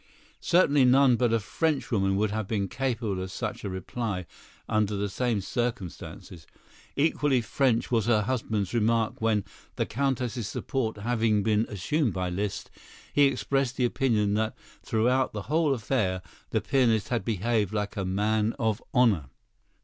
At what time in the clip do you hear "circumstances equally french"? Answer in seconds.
5.41-7.91